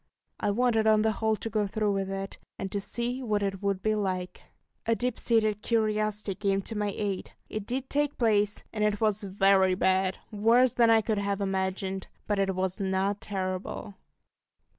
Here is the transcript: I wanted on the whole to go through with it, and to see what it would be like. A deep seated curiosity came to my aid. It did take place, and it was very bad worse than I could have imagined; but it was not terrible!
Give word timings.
I 0.39 0.49
wanted 0.49 0.87
on 0.87 1.03
the 1.03 1.11
whole 1.11 1.35
to 1.35 1.47
go 1.47 1.67
through 1.67 1.93
with 1.93 2.09
it, 2.09 2.39
and 2.57 2.71
to 2.71 2.81
see 2.81 3.21
what 3.21 3.43
it 3.43 3.61
would 3.61 3.83
be 3.83 3.93
like. 3.93 4.41
A 4.87 4.95
deep 4.95 5.19
seated 5.19 5.61
curiosity 5.61 6.33
came 6.33 6.63
to 6.63 6.75
my 6.75 6.89
aid. 6.89 7.33
It 7.49 7.67
did 7.67 7.87
take 7.87 8.17
place, 8.17 8.63
and 8.73 8.83
it 8.83 8.99
was 8.99 9.21
very 9.21 9.75
bad 9.75 10.17
worse 10.31 10.73
than 10.73 10.89
I 10.89 11.01
could 11.01 11.19
have 11.19 11.39
imagined; 11.39 12.07
but 12.25 12.39
it 12.39 12.55
was 12.55 12.79
not 12.79 13.21
terrible! 13.21 13.93